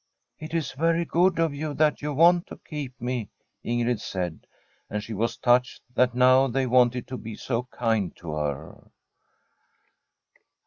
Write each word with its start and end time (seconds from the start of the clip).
* 0.23 0.39
It 0.45 0.55
is 0.55 0.71
very 0.71 1.05
good 1.05 1.37
of 1.37 1.53
you 1.53 1.75
that 1.75 2.01
you 2.01 2.11
want 2.11 2.47
to 2.47 2.57
keep 2.57 2.99
me,' 2.99 3.29
Ingrid 3.63 3.99
said. 3.99 4.47
And 4.89 5.03
she 5.03 5.13
was 5.13 5.37
touched 5.37 5.83
that 5.93 6.15
now 6.15 6.47
they 6.47 6.65
wanted 6.65 7.05
to 7.09 7.17
be 7.17 7.35
so 7.35 7.65
kind 7.71 8.11
to 8.15 8.31
her. 8.31 8.89